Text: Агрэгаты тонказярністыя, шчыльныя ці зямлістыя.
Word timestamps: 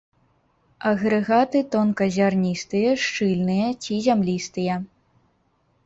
Агрэгаты 0.91 1.59
тонказярністыя, 1.77 2.91
шчыльныя 3.05 3.67
ці 3.85 3.93
зямлістыя. 4.11 4.73